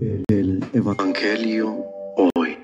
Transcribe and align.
El 0.00 0.64
Evangelio 0.72 1.84
hoy. 2.36 2.56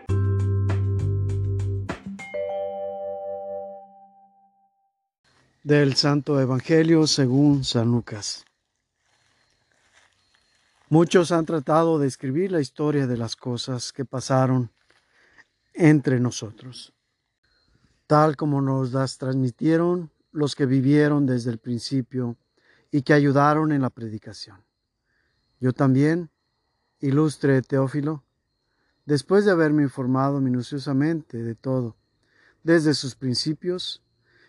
Del 5.65 5.97
Santo 5.97 6.41
Evangelio 6.41 7.09
según 7.09 7.65
San 7.65 7.91
Lucas. 7.91 8.45
Muchos 10.89 11.33
han 11.33 11.45
tratado 11.45 11.99
de 11.99 12.07
escribir 12.07 12.53
la 12.53 12.61
historia 12.61 13.09
de 13.09 13.17
las 13.17 13.35
cosas 13.35 13.93
que 13.93 14.05
pasaron 14.05 14.71
entre 15.73 16.21
nosotros, 16.21 16.93
tal 18.07 18.37
como 18.37 18.61
nos 18.61 18.93
las 18.93 19.19
transmitieron 19.19 20.13
los 20.31 20.55
que 20.55 20.67
vivieron 20.67 21.27
desde 21.27 21.51
el 21.51 21.59
principio 21.59 22.37
y 22.93 23.03
que 23.03 23.13
ayudaron 23.13 23.73
en 23.73 23.83
la 23.83 23.91
predicación. 23.91 24.63
Yo 25.59 25.73
también, 25.73 26.31
ilustre 27.05 27.61
Teófilo, 27.61 28.25
después 29.05 29.45
de 29.45 29.51
haberme 29.51 29.83
informado 29.83 30.41
minuciosamente 30.41 31.43
de 31.43 31.55
todo, 31.55 31.97
desde 32.63 32.95
sus 32.95 33.15
principios, 33.15 34.03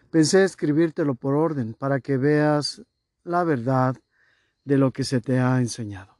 pensé 0.10 0.46
escribírtelo 0.46 1.16
por 1.16 1.34
orden 1.34 1.74
para 1.74 2.00
que 2.00 2.16
veas 2.16 2.82
la 3.26 3.44
verdad 3.44 3.98
de 4.64 4.78
lo 4.78 4.94
que 4.94 5.04
se 5.04 5.20
te 5.20 5.40
ha 5.40 5.60
enseñado. 5.60 6.18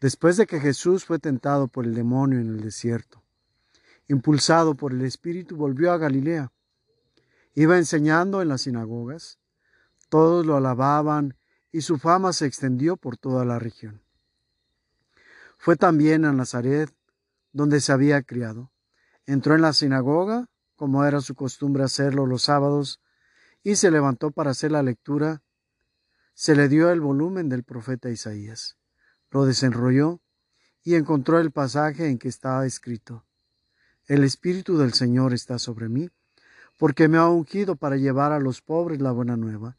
Después 0.00 0.36
de 0.36 0.46
que 0.46 0.60
Jesús 0.60 1.04
fue 1.04 1.18
tentado 1.18 1.66
por 1.66 1.86
el 1.86 1.94
demonio 1.94 2.38
en 2.38 2.46
el 2.46 2.60
desierto, 2.60 3.20
impulsado 4.06 4.76
por 4.76 4.92
el 4.92 5.02
Espíritu, 5.02 5.56
volvió 5.56 5.90
a 5.90 5.98
Galilea. 5.98 6.52
Iba 7.56 7.78
enseñando 7.78 8.42
en 8.42 8.48
las 8.48 8.62
sinagogas, 8.62 9.40
todos 10.08 10.46
lo 10.46 10.56
alababan 10.56 11.36
y 11.72 11.80
su 11.80 11.98
fama 11.98 12.32
se 12.32 12.46
extendió 12.46 12.96
por 12.96 13.16
toda 13.16 13.44
la 13.44 13.58
región. 13.58 14.03
Fue 15.64 15.76
también 15.76 16.26
a 16.26 16.32
Nazaret, 16.34 16.94
donde 17.52 17.80
se 17.80 17.90
había 17.90 18.20
criado. 18.20 18.70
Entró 19.24 19.54
en 19.54 19.62
la 19.62 19.72
sinagoga, 19.72 20.50
como 20.76 21.06
era 21.06 21.22
su 21.22 21.34
costumbre 21.34 21.82
hacerlo 21.82 22.26
los 22.26 22.42
sábados, 22.42 23.00
y 23.62 23.76
se 23.76 23.90
levantó 23.90 24.30
para 24.30 24.50
hacer 24.50 24.72
la 24.72 24.82
lectura. 24.82 25.42
Se 26.34 26.54
le 26.54 26.68
dio 26.68 26.90
el 26.90 27.00
volumen 27.00 27.48
del 27.48 27.64
profeta 27.64 28.10
Isaías. 28.10 28.76
Lo 29.30 29.46
desenrolló 29.46 30.20
y 30.82 30.96
encontró 30.96 31.40
el 31.40 31.50
pasaje 31.50 32.10
en 32.10 32.18
que 32.18 32.28
estaba 32.28 32.66
escrito. 32.66 33.24
El 34.06 34.22
Espíritu 34.22 34.76
del 34.76 34.92
Señor 34.92 35.32
está 35.32 35.58
sobre 35.58 35.88
mí, 35.88 36.10
porque 36.78 37.08
me 37.08 37.16
ha 37.16 37.26
ungido 37.28 37.76
para 37.76 37.96
llevar 37.96 38.32
a 38.32 38.38
los 38.38 38.60
pobres 38.60 39.00
la 39.00 39.12
buena 39.12 39.38
nueva 39.38 39.78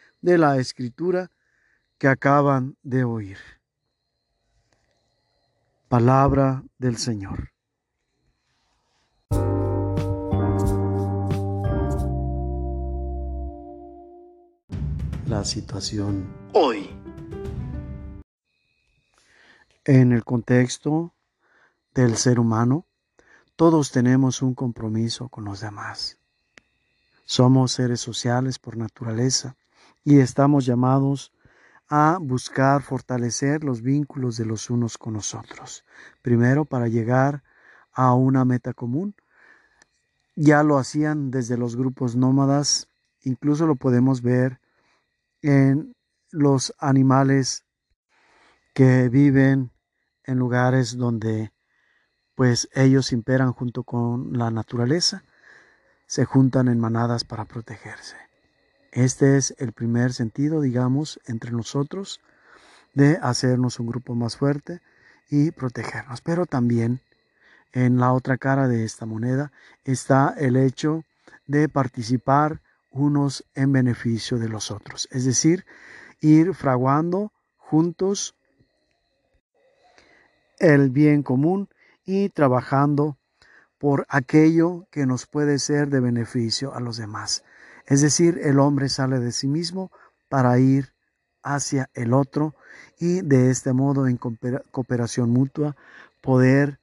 de 0.21 0.37
la 0.37 0.57
escritura 0.57 1.31
que 1.97 2.07
acaban 2.07 2.77
de 2.83 3.03
oír. 3.03 3.37
Palabra 5.87 6.63
del 6.77 6.97
Señor. 6.97 7.51
La 15.27 15.43
situación 15.43 16.33
hoy. 16.53 16.89
En 19.85 20.11
el 20.11 20.23
contexto 20.23 21.13
del 21.93 22.15
ser 22.15 22.39
humano, 22.39 22.85
todos 23.55 23.91
tenemos 23.91 24.41
un 24.41 24.53
compromiso 24.53 25.29
con 25.29 25.45
los 25.45 25.61
demás. 25.61 26.17
Somos 27.25 27.71
seres 27.71 28.01
sociales 28.01 28.59
por 28.59 28.77
naturaleza 28.77 29.55
y 30.03 30.19
estamos 30.19 30.65
llamados 30.65 31.31
a 31.87 32.17
buscar 32.21 32.81
fortalecer 32.81 33.63
los 33.63 33.81
vínculos 33.81 34.37
de 34.37 34.45
los 34.45 34.69
unos 34.69 34.97
con 34.97 35.13
los 35.13 35.35
otros. 35.35 35.83
Primero, 36.21 36.65
para 36.65 36.87
llegar 36.87 37.43
a 37.91 38.13
una 38.13 38.45
meta 38.45 38.73
común. 38.73 39.15
Ya 40.35 40.63
lo 40.63 40.77
hacían 40.77 41.29
desde 41.29 41.57
los 41.57 41.75
grupos 41.75 42.15
nómadas, 42.15 42.87
incluso 43.23 43.67
lo 43.67 43.75
podemos 43.75 44.21
ver 44.21 44.59
en 45.41 45.93
los 46.31 46.73
animales 46.79 47.65
que 48.73 49.09
viven 49.09 49.71
en 50.23 50.37
lugares 50.39 50.95
donde 50.95 51.51
pues 52.35 52.69
ellos 52.73 53.11
imperan 53.11 53.51
junto 53.51 53.83
con 53.83 54.37
la 54.37 54.49
naturaleza, 54.49 55.23
se 56.07 56.25
juntan 56.25 56.69
en 56.69 56.79
manadas 56.79 57.25
para 57.25 57.45
protegerse. 57.45 58.30
Este 58.91 59.37
es 59.37 59.55
el 59.57 59.71
primer 59.71 60.13
sentido, 60.13 60.61
digamos, 60.61 61.19
entre 61.25 61.51
nosotros 61.51 62.19
de 62.93 63.17
hacernos 63.21 63.79
un 63.79 63.87
grupo 63.87 64.15
más 64.15 64.35
fuerte 64.35 64.81
y 65.29 65.51
protegernos. 65.51 66.21
Pero 66.21 66.45
también 66.45 66.99
en 67.71 67.97
la 67.97 68.11
otra 68.11 68.37
cara 68.37 68.67
de 68.67 68.83
esta 68.83 69.05
moneda 69.05 69.51
está 69.85 70.35
el 70.37 70.57
hecho 70.57 71.03
de 71.47 71.69
participar 71.69 72.61
unos 72.91 73.45
en 73.55 73.71
beneficio 73.71 74.37
de 74.37 74.49
los 74.49 74.71
otros. 74.71 75.07
Es 75.11 75.23
decir, 75.23 75.65
ir 76.19 76.53
fraguando 76.53 77.31
juntos 77.57 78.35
el 80.59 80.89
bien 80.89 81.23
común 81.23 81.69
y 82.05 82.29
trabajando 82.29 83.17
por 83.77 84.05
aquello 84.09 84.85
que 84.91 85.05
nos 85.05 85.25
puede 85.25 85.57
ser 85.57 85.87
de 85.89 86.01
beneficio 86.01 86.75
a 86.75 86.81
los 86.81 86.97
demás. 86.97 87.43
Es 87.91 87.99
decir, 87.99 88.39
el 88.41 88.57
hombre 88.59 88.87
sale 88.87 89.19
de 89.19 89.33
sí 89.33 89.47
mismo 89.47 89.91
para 90.29 90.57
ir 90.57 90.93
hacia 91.43 91.89
el 91.93 92.13
otro 92.13 92.55
y 92.97 93.19
de 93.19 93.51
este 93.51 93.73
modo 93.73 94.07
en 94.07 94.15
cooperación 94.15 95.29
mutua 95.29 95.75
poder 96.21 96.79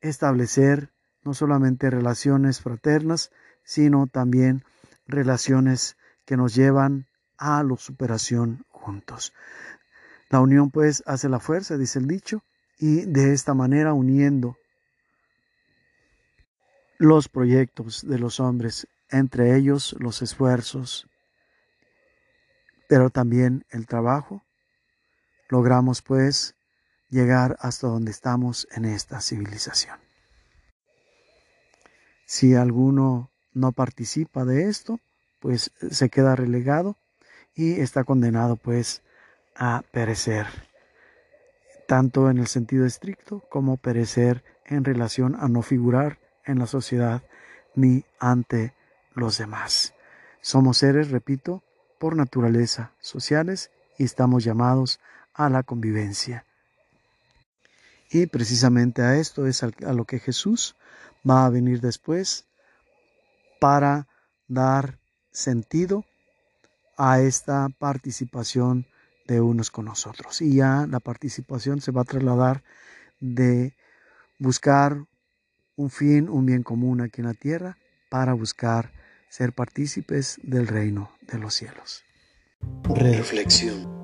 establecer 0.00 0.90
no 1.22 1.34
solamente 1.34 1.88
relaciones 1.88 2.60
fraternas, 2.60 3.30
sino 3.62 4.08
también 4.08 4.64
relaciones 5.06 5.96
que 6.26 6.36
nos 6.36 6.56
llevan 6.56 7.06
a 7.38 7.62
la 7.62 7.76
superación 7.76 8.64
juntos. 8.70 9.32
La 10.30 10.40
unión 10.40 10.72
pues 10.72 11.04
hace 11.06 11.28
la 11.28 11.38
fuerza, 11.38 11.78
dice 11.78 12.00
el 12.00 12.08
dicho, 12.08 12.42
y 12.76 13.02
de 13.02 13.34
esta 13.34 13.54
manera 13.54 13.94
uniendo 13.94 14.56
los 16.98 17.28
proyectos 17.28 18.04
de 18.04 18.18
los 18.18 18.40
hombres 18.40 18.88
entre 19.10 19.56
ellos 19.56 19.94
los 19.98 20.22
esfuerzos, 20.22 21.08
pero 22.88 23.10
también 23.10 23.64
el 23.70 23.86
trabajo, 23.86 24.44
logramos 25.48 26.02
pues 26.02 26.54
llegar 27.08 27.56
hasta 27.60 27.88
donde 27.88 28.10
estamos 28.10 28.68
en 28.72 28.84
esta 28.84 29.20
civilización. 29.20 29.98
Si 32.26 32.54
alguno 32.54 33.30
no 33.52 33.72
participa 33.72 34.44
de 34.44 34.68
esto, 34.68 35.00
pues 35.40 35.72
se 35.90 36.08
queda 36.08 36.36
relegado 36.36 36.96
y 37.54 37.80
está 37.80 38.04
condenado 38.04 38.56
pues 38.56 39.02
a 39.56 39.82
perecer, 39.90 40.46
tanto 41.88 42.30
en 42.30 42.38
el 42.38 42.46
sentido 42.46 42.86
estricto 42.86 43.40
como 43.50 43.76
perecer 43.76 44.44
en 44.64 44.84
relación 44.84 45.36
a 45.40 45.48
no 45.48 45.62
figurar 45.62 46.18
en 46.44 46.60
la 46.60 46.66
sociedad 46.66 47.22
ni 47.74 48.04
ante 48.18 48.74
los 49.20 49.38
demás. 49.38 49.94
Somos 50.40 50.78
seres, 50.78 51.10
repito, 51.10 51.62
por 52.00 52.16
naturaleza 52.16 52.92
sociales 53.00 53.70
y 53.98 54.04
estamos 54.04 54.42
llamados 54.42 54.98
a 55.34 55.48
la 55.48 55.62
convivencia. 55.62 56.44
Y 58.10 58.26
precisamente 58.26 59.02
a 59.02 59.16
esto 59.16 59.46
es 59.46 59.62
a 59.62 59.92
lo 59.92 60.04
que 60.04 60.18
Jesús 60.18 60.74
va 61.28 61.46
a 61.46 61.50
venir 61.50 61.80
después 61.80 62.46
para 63.60 64.08
dar 64.48 64.98
sentido 65.30 66.04
a 66.96 67.20
esta 67.20 67.68
participación 67.78 68.86
de 69.26 69.40
unos 69.40 69.70
con 69.70 69.84
nosotros. 69.84 70.40
Y 70.40 70.56
ya 70.56 70.86
la 70.88 70.98
participación 70.98 71.80
se 71.80 71.92
va 71.92 72.02
a 72.02 72.04
trasladar 72.04 72.64
de 73.20 73.76
buscar 74.38 75.04
un 75.76 75.90
fin, 75.90 76.28
un 76.28 76.46
bien 76.46 76.62
común 76.62 77.00
aquí 77.00 77.20
en 77.20 77.28
la 77.28 77.34
tierra, 77.34 77.76
para 78.08 78.32
buscar 78.32 78.90
ser 79.30 79.54
partícipes 79.54 80.38
del 80.42 80.66
reino 80.66 81.10
de 81.22 81.38
los 81.38 81.54
cielos. 81.54 82.04
Reflexión. 82.84 84.00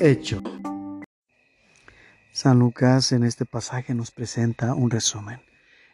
hecho. 0.00 0.42
San 2.32 2.58
Lucas 2.58 3.12
en 3.12 3.24
este 3.24 3.46
pasaje 3.46 3.94
nos 3.94 4.10
presenta 4.10 4.74
un 4.74 4.90
resumen. 4.90 5.40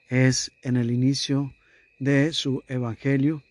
Es 0.08 0.50
en 0.62 0.76
el 0.76 0.90
inicio 0.90 1.54
de 1.98 2.32
su 2.32 2.62
evangelio 2.66 3.42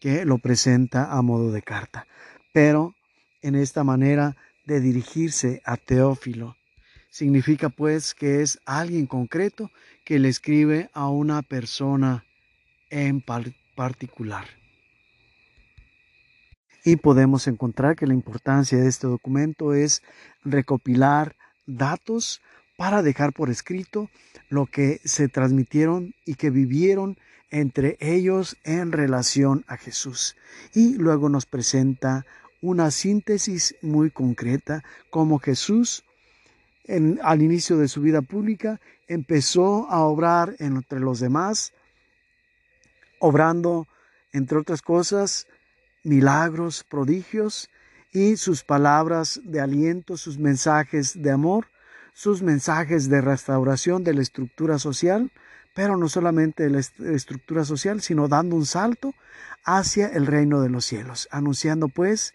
que 0.00 0.24
lo 0.24 0.38
presenta 0.38 1.12
a 1.12 1.22
modo 1.22 1.52
de 1.52 1.62
carta, 1.62 2.06
pero 2.52 2.94
en 3.42 3.54
esta 3.54 3.84
manera 3.84 4.36
de 4.64 4.80
dirigirse 4.80 5.62
a 5.64 5.76
Teófilo. 5.76 6.56
Significa 7.16 7.70
pues 7.70 8.12
que 8.12 8.42
es 8.42 8.60
alguien 8.66 9.06
concreto 9.06 9.70
que 10.04 10.18
le 10.18 10.28
escribe 10.28 10.90
a 10.92 11.08
una 11.08 11.40
persona 11.40 12.26
en 12.90 13.24
particular. 13.74 14.44
Y 16.84 16.96
podemos 16.96 17.46
encontrar 17.46 17.96
que 17.96 18.06
la 18.06 18.12
importancia 18.12 18.76
de 18.76 18.86
este 18.86 19.06
documento 19.06 19.72
es 19.72 20.02
recopilar 20.44 21.36
datos 21.66 22.42
para 22.76 23.00
dejar 23.00 23.32
por 23.32 23.48
escrito 23.48 24.10
lo 24.50 24.66
que 24.66 25.00
se 25.02 25.28
transmitieron 25.28 26.14
y 26.26 26.34
que 26.34 26.50
vivieron 26.50 27.16
entre 27.50 27.96
ellos 27.98 28.58
en 28.62 28.92
relación 28.92 29.64
a 29.68 29.78
Jesús. 29.78 30.36
Y 30.74 30.98
luego 30.98 31.30
nos 31.30 31.46
presenta 31.46 32.26
una 32.60 32.90
síntesis 32.90 33.74
muy 33.80 34.10
concreta 34.10 34.84
como 35.08 35.38
Jesús 35.38 36.02
al 37.22 37.42
inicio 37.42 37.76
de 37.76 37.88
su 37.88 38.00
vida 38.00 38.22
pública 38.22 38.80
empezó 39.08 39.88
a 39.90 40.00
obrar 40.00 40.54
entre 40.58 41.00
los 41.00 41.20
demás, 41.20 41.72
obrando, 43.18 43.86
entre 44.32 44.58
otras 44.58 44.82
cosas, 44.82 45.46
milagros, 46.04 46.84
prodigios, 46.84 47.68
y 48.12 48.36
sus 48.36 48.64
palabras 48.64 49.40
de 49.44 49.60
aliento, 49.60 50.16
sus 50.16 50.38
mensajes 50.38 51.20
de 51.20 51.30
amor, 51.30 51.66
sus 52.14 52.40
mensajes 52.40 53.10
de 53.10 53.20
restauración 53.20 54.04
de 54.04 54.14
la 54.14 54.22
estructura 54.22 54.78
social, 54.78 55.30
pero 55.74 55.98
no 55.98 56.08
solamente 56.08 56.62
de 56.62 56.70
la 56.70 57.14
estructura 57.14 57.66
social, 57.66 58.00
sino 58.00 58.26
dando 58.26 58.56
un 58.56 58.64
salto 58.64 59.12
hacia 59.64 60.08
el 60.08 60.26
reino 60.26 60.62
de 60.62 60.70
los 60.70 60.86
cielos, 60.86 61.28
anunciando 61.30 61.88
pues 61.88 62.32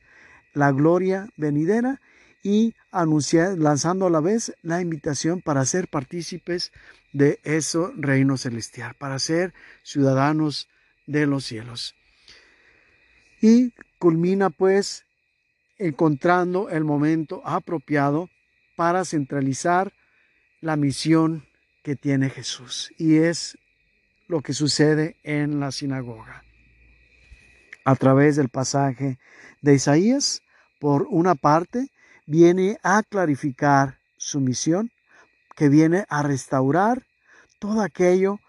la 0.53 0.71
gloria 0.71 1.29
venidera 1.35 1.99
y 2.43 2.73
anunciar, 2.91 3.57
lanzando 3.57 4.07
a 4.07 4.09
la 4.09 4.19
vez 4.19 4.53
la 4.61 4.81
invitación 4.81 5.41
para 5.41 5.65
ser 5.65 5.87
partícipes 5.87 6.71
de 7.13 7.39
ese 7.43 7.79
reino 7.95 8.37
celestial, 8.37 8.95
para 8.95 9.19
ser 9.19 9.53
ciudadanos 9.83 10.67
de 11.05 11.27
los 11.27 11.45
cielos. 11.45 11.95
Y 13.41 13.73
culmina 13.99 14.49
pues 14.49 15.05
encontrando 15.77 16.69
el 16.69 16.83
momento 16.83 17.41
apropiado 17.45 18.29
para 18.75 19.03
centralizar 19.03 19.93
la 20.61 20.75
misión 20.75 21.45
que 21.83 21.95
tiene 21.95 22.29
Jesús. 22.29 22.93
Y 22.97 23.17
es 23.17 23.57
lo 24.27 24.41
que 24.41 24.53
sucede 24.53 25.17
en 25.23 25.59
la 25.59 25.71
sinagoga. 25.71 26.43
A 27.83 27.95
través 27.95 28.35
del 28.35 28.49
pasaje 28.49 29.17
de 29.61 29.73
Isaías, 29.73 30.43
por 30.79 31.07
una 31.09 31.35
parte, 31.35 31.89
viene 32.31 32.77
a 32.81 33.03
clarificar 33.03 33.97
su 34.15 34.39
misión, 34.39 34.89
que 35.57 35.67
viene 35.67 36.05
a 36.07 36.23
restaurar 36.23 37.05
todo 37.59 37.81
aquello 37.81 38.39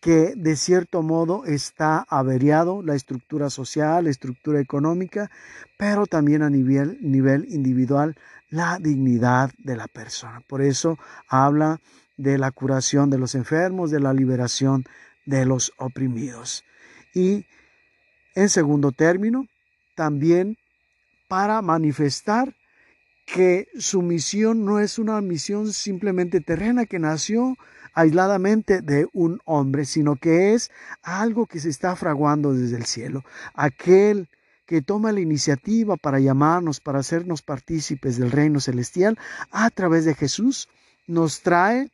que 0.00 0.34
de 0.36 0.54
cierto 0.54 1.02
modo 1.02 1.44
está 1.44 2.06
averiado, 2.08 2.80
la 2.80 2.94
estructura 2.94 3.50
social, 3.50 4.04
la 4.04 4.10
estructura 4.10 4.60
económica, 4.60 5.32
pero 5.76 6.06
también 6.06 6.42
a 6.42 6.50
nivel, 6.50 6.96
nivel 7.00 7.46
individual, 7.48 8.14
la 8.50 8.78
dignidad 8.78 9.50
de 9.58 9.74
la 9.74 9.88
persona. 9.88 10.40
Por 10.48 10.62
eso 10.62 10.96
habla 11.28 11.80
de 12.16 12.38
la 12.38 12.52
curación 12.52 13.10
de 13.10 13.18
los 13.18 13.34
enfermos, 13.34 13.90
de 13.90 13.98
la 13.98 14.12
liberación 14.12 14.84
de 15.26 15.44
los 15.44 15.72
oprimidos. 15.76 16.62
Y 17.12 17.46
en 18.36 18.48
segundo 18.48 18.92
término, 18.92 19.46
también 19.96 20.56
para 21.26 21.60
manifestar 21.62 22.54
que 23.32 23.68
su 23.78 24.00
misión 24.00 24.64
no 24.64 24.80
es 24.80 24.98
una 24.98 25.20
misión 25.20 25.72
simplemente 25.72 26.40
terrena 26.40 26.86
que 26.86 26.98
nació 26.98 27.56
aisladamente 27.92 28.80
de 28.80 29.06
un 29.12 29.40
hombre, 29.44 29.84
sino 29.84 30.16
que 30.16 30.54
es 30.54 30.70
algo 31.02 31.46
que 31.46 31.60
se 31.60 31.68
está 31.68 31.94
fraguando 31.94 32.54
desde 32.54 32.76
el 32.76 32.86
cielo. 32.86 33.24
Aquel 33.54 34.28
que 34.66 34.80
toma 34.80 35.12
la 35.12 35.20
iniciativa 35.20 35.96
para 35.96 36.20
llamarnos, 36.20 36.80
para 36.80 37.00
hacernos 37.00 37.42
partícipes 37.42 38.18
del 38.18 38.30
reino 38.30 38.60
celestial 38.60 39.18
a 39.50 39.68
través 39.70 40.04
de 40.06 40.14
Jesús, 40.14 40.68
nos 41.06 41.42
trae 41.42 41.90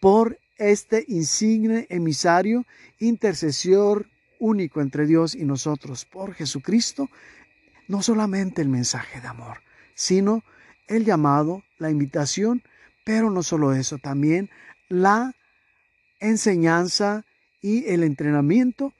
por 0.00 0.38
este 0.56 1.04
insigne 1.08 1.86
emisario, 1.90 2.64
intercesor 2.98 4.06
único 4.38 4.80
entre 4.80 5.06
Dios 5.06 5.34
y 5.34 5.44
nosotros, 5.44 6.06
por 6.06 6.32
Jesucristo, 6.32 7.08
no 7.88 8.02
solamente 8.02 8.62
el 8.62 8.68
mensaje 8.68 9.20
de 9.20 9.28
amor, 9.28 9.58
sino 9.96 10.44
el 10.86 11.04
llamado, 11.04 11.64
la 11.78 11.90
invitación, 11.90 12.62
pero 13.04 13.30
no 13.30 13.42
solo 13.42 13.72
eso, 13.72 13.98
también 13.98 14.50
la 14.88 15.34
enseñanza 16.20 17.24
y 17.60 17.86
el 17.86 18.04
entrenamiento 18.04 18.92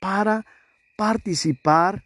para 0.00 0.44
participar, 0.96 2.04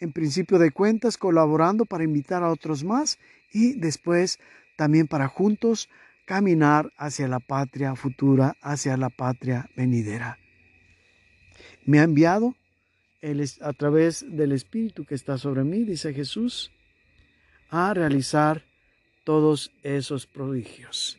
en 0.00 0.12
principio 0.12 0.58
de 0.58 0.70
cuentas, 0.70 1.18
colaborando 1.18 1.84
para 1.84 2.04
invitar 2.04 2.42
a 2.42 2.50
otros 2.50 2.84
más 2.84 3.18
y 3.52 3.74
después 3.74 4.38
también 4.76 5.06
para 5.06 5.28
juntos 5.28 5.88
caminar 6.26 6.92
hacia 6.96 7.28
la 7.28 7.40
patria 7.40 7.94
futura, 7.96 8.56
hacia 8.62 8.96
la 8.96 9.10
patria 9.10 9.68
venidera. 9.76 10.38
Me 11.84 11.98
ha 12.00 12.04
enviado 12.04 12.54
a 13.60 13.72
través 13.72 14.24
del 14.28 14.52
Espíritu 14.52 15.04
que 15.04 15.14
está 15.14 15.38
sobre 15.38 15.64
mí, 15.64 15.84
dice 15.84 16.12
Jesús, 16.12 16.73
a 17.70 17.94
realizar 17.94 18.64
todos 19.24 19.72
esos 19.82 20.26
prodigios. 20.26 21.18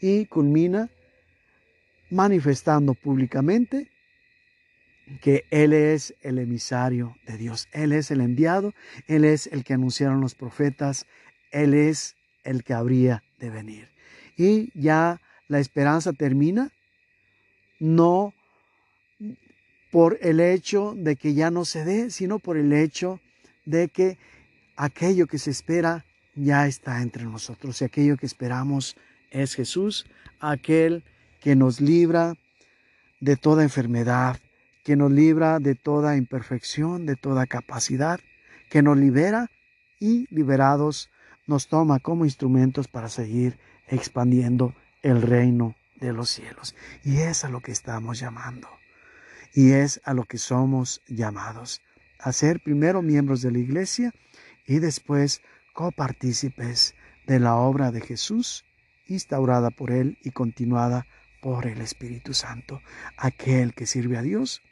Y 0.00 0.26
culmina 0.26 0.90
manifestando 2.10 2.94
públicamente 2.94 3.90
que 5.20 5.44
Él 5.50 5.72
es 5.72 6.14
el 6.22 6.38
emisario 6.38 7.16
de 7.26 7.36
Dios, 7.36 7.68
Él 7.72 7.92
es 7.92 8.10
el 8.10 8.20
enviado, 8.20 8.72
Él 9.06 9.24
es 9.24 9.46
el 9.48 9.64
que 9.64 9.74
anunciaron 9.74 10.20
los 10.20 10.34
profetas, 10.34 11.06
Él 11.50 11.74
es 11.74 12.16
el 12.42 12.64
que 12.64 12.74
habría 12.74 13.22
de 13.38 13.50
venir. 13.50 13.88
Y 14.36 14.70
ya 14.78 15.20
la 15.48 15.60
esperanza 15.60 16.12
termina, 16.12 16.70
no 17.78 18.34
por 19.90 20.18
el 20.22 20.40
hecho 20.40 20.94
de 20.96 21.16
que 21.16 21.34
ya 21.34 21.50
no 21.50 21.64
se 21.64 21.84
dé, 21.84 22.10
sino 22.10 22.38
por 22.38 22.56
el 22.56 22.72
hecho 22.72 23.20
de 23.64 23.88
que 23.88 24.18
aquello 24.76 25.26
que 25.26 25.38
se 25.38 25.50
espera 25.50 26.04
ya 26.34 26.66
está 26.66 27.02
entre 27.02 27.24
nosotros 27.24 27.80
y 27.80 27.84
aquello 27.84 28.16
que 28.16 28.26
esperamos 28.26 28.96
es 29.30 29.54
Jesús, 29.54 30.06
aquel 30.40 31.04
que 31.40 31.56
nos 31.56 31.80
libra 31.80 32.34
de 33.20 33.36
toda 33.36 33.62
enfermedad, 33.62 34.38
que 34.84 34.96
nos 34.96 35.10
libra 35.10 35.58
de 35.60 35.74
toda 35.74 36.16
imperfección, 36.16 37.06
de 37.06 37.16
toda 37.16 37.46
capacidad, 37.46 38.20
que 38.68 38.82
nos 38.82 38.96
libera 38.98 39.50
y 40.00 40.26
liberados 40.34 41.10
nos 41.46 41.68
toma 41.68 42.00
como 42.00 42.24
instrumentos 42.24 42.88
para 42.88 43.08
seguir 43.08 43.58
expandiendo 43.88 44.74
el 45.02 45.22
reino 45.22 45.74
de 46.00 46.12
los 46.12 46.30
cielos. 46.30 46.74
Y 47.04 47.18
es 47.18 47.44
a 47.44 47.48
lo 47.48 47.60
que 47.60 47.72
estamos 47.72 48.18
llamando. 48.18 48.68
Y 49.52 49.72
es 49.72 50.00
a 50.04 50.14
lo 50.14 50.24
que 50.24 50.38
somos 50.38 51.02
llamados. 51.06 51.82
A 52.18 52.32
ser 52.32 52.60
primero 52.60 53.02
miembros 53.02 53.42
de 53.42 53.52
la 53.52 53.58
iglesia 53.58 54.12
y 54.66 54.78
después 54.78 55.42
copartícipes 55.72 56.94
de 57.26 57.40
la 57.40 57.56
obra 57.56 57.90
de 57.90 58.00
Jesús, 58.00 58.64
instaurada 59.06 59.70
por 59.70 59.90
Él 59.90 60.18
y 60.22 60.30
continuada 60.30 61.06
por 61.40 61.66
el 61.66 61.80
Espíritu 61.80 62.32
Santo. 62.34 62.80
Aquel 63.16 63.74
que 63.74 63.86
sirve 63.86 64.16
a 64.16 64.22
Dios 64.22 64.62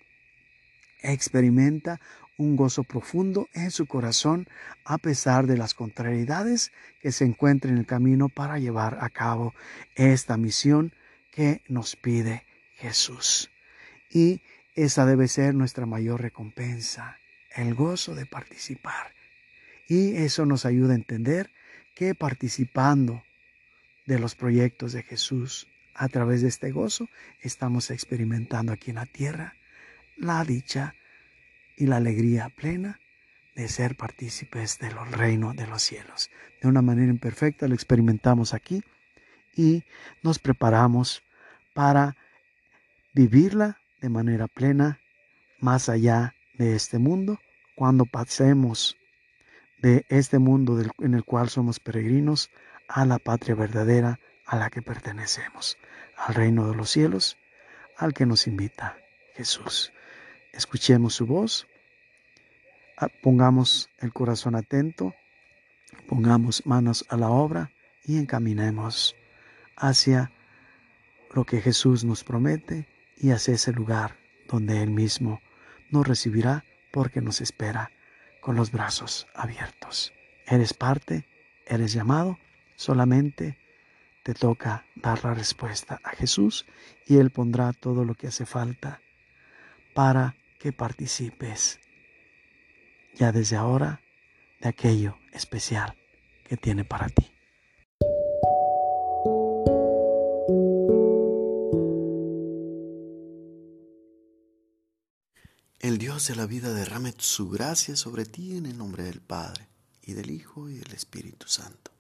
experimenta 1.02 2.00
un 2.38 2.56
gozo 2.56 2.82
profundo 2.82 3.49
en 3.52 3.70
su 3.70 3.87
corazón 3.87 4.49
a 4.84 4.99
pesar 4.99 5.46
de 5.46 5.56
las 5.56 5.75
contrariedades 5.75 6.72
que 7.00 7.12
se 7.12 7.25
encuentran 7.25 7.75
en 7.75 7.80
el 7.80 7.87
camino 7.87 8.28
para 8.28 8.58
llevar 8.58 8.99
a 9.00 9.11
cabo 9.11 9.54
esta 9.94 10.37
misión 10.37 10.92
que 11.30 11.62
nos 11.68 11.96
pide 11.96 12.44
Jesús. 12.76 13.50
Y 14.11 14.42
esa 14.75 15.06
debe 15.06 15.28
ser 15.28 15.54
nuestra 15.54 15.87
mayor 15.87 16.22
recompensa, 16.22 17.18
el 17.54 17.75
gozo 17.75 18.14
de 18.14 18.26
participar. 18.26 19.12
Y 19.92 20.16
eso 20.16 20.46
nos 20.46 20.64
ayuda 20.64 20.94
a 20.94 20.96
entender 20.96 21.50
que 21.94 22.14
participando 22.14 23.22
de 24.06 24.18
los 24.18 24.34
proyectos 24.34 24.94
de 24.94 25.02
Jesús 25.02 25.68
a 25.94 26.08
través 26.08 26.40
de 26.40 26.49
este 26.49 26.70
gozo 26.70 27.11
estamos 27.42 27.90
experimentando 27.90 28.72
aquí 28.72 28.88
en 28.88 28.96
la 28.96 29.04
tierra 29.04 29.54
la 30.16 30.42
dicha 30.44 30.94
y 31.76 31.88
la 31.88 31.96
alegría 31.96 32.49
plena 32.49 33.00
de 33.54 33.68
ser 33.68 33.94
partícipes 33.94 34.78
del 34.78 34.96
reino 35.11 35.52
de 35.52 35.66
los 35.66 35.82
cielos. 35.82 36.30
De 36.62 36.68
una 36.68 36.80
manera 36.80 37.12
imperfecta 37.12 37.68
lo 37.68 37.75
experimentamos 37.75 38.54
aquí 38.54 38.82
y 39.54 39.84
nos 40.22 40.38
preparamos 40.38 41.22
para 41.75 42.16
vivirla 43.12 43.76
de 44.00 44.08
manera 44.08 44.49
plena 44.49 45.00
más 45.61 45.90
allá 45.90 46.34
de 46.54 46.76
este 46.76 46.96
mundo 46.96 47.38
cuando 47.75 48.06
pasemos 48.06 48.96
de 49.82 50.06
este 50.08 50.38
mundo 50.38 50.80
en 51.00 51.14
el 51.14 51.24
cual 51.24 51.50
somos 51.50 51.80
peregrinos 51.80 52.50
a 52.88 53.04
la 53.04 53.18
patria 53.18 53.54
verdadera 53.56 54.20
a 54.46 54.56
la 54.56 54.70
que 54.70 54.80
pertenecemos, 54.80 55.76
al 56.16 56.34
reino 56.34 56.68
de 56.70 56.76
los 56.76 56.90
cielos, 56.90 57.36
al 57.96 58.14
que 58.14 58.24
nos 58.24 58.46
invita 58.46 58.96
Jesús. 59.34 59.92
Escuchemos 60.52 61.14
su 61.14 61.26
voz, 61.26 61.66
ah, 62.96 63.08
pongamos 63.22 63.90
el 63.98 64.12
corazón 64.12 64.54
atento, 64.54 65.14
pongamos 66.08 66.64
manos 66.64 67.04
a 67.08 67.16
la 67.16 67.28
obra 67.28 67.72
y 68.04 68.18
encaminemos 68.18 69.16
hacia 69.76 70.30
lo 71.34 71.44
que 71.44 71.60
Jesús 71.60 72.04
nos 72.04 72.22
promete 72.24 72.86
y 73.16 73.30
hacia 73.30 73.54
ese 73.54 73.72
lugar 73.72 74.16
donde 74.48 74.82
Él 74.82 74.90
mismo 74.90 75.40
nos 75.90 76.06
recibirá 76.06 76.64
porque 76.92 77.20
nos 77.20 77.40
espera 77.40 77.90
con 78.42 78.56
los 78.56 78.72
brazos 78.72 79.26
abiertos. 79.34 80.12
Eres 80.46 80.75
parte, 80.75 81.25
eres 81.64 81.94
llamado, 81.94 82.38
solamente 82.76 83.56
te 84.25 84.34
toca 84.34 84.84
dar 84.96 85.25
la 85.25 85.32
respuesta 85.32 86.00
a 86.04 86.11
Jesús 86.11 86.66
y 87.06 87.16
Él 87.16 87.30
pondrá 87.30 87.72
todo 87.72 88.04
lo 88.04 88.14
que 88.14 88.26
hace 88.26 88.44
falta 88.44 89.00
para 89.94 90.34
que 90.58 90.72
participes 90.72 91.80
ya 93.14 93.32
desde 93.32 93.56
ahora 93.56 94.00
de 94.61 94.68
aquello 94.68 95.16
especial 95.32 95.96
que 96.44 96.56
tiene 96.56 96.84
para 96.84 97.08
ti. 97.08 97.32
De 106.29 106.37
la 106.37 106.47
vida 106.47 106.73
derrame 106.73 107.12
su 107.19 107.50
gracia 107.50 107.97
sobre 107.97 108.25
ti 108.25 108.57
en 108.57 108.67
el 108.67 108.79
nombre 108.79 109.02
del 109.02 109.21
Padre, 109.21 109.67
y 110.02 110.12
del 110.12 110.31
Hijo, 110.31 110.71
y 110.71 110.75
del 110.75 110.93
Espíritu 110.93 111.49
Santo. 111.49 111.91